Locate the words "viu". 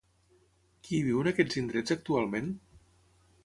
1.09-1.21